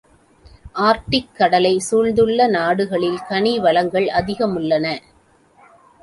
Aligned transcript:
ஆர்க்டிக்கடலைச் 0.79 1.83
சூழ்ந்துள்ள 1.89 2.47
நாடுகளில் 2.47 3.19
கனி 3.29 3.59
வளங்கள் 3.59 4.07
அதிகமுள்ளன. 4.19 4.85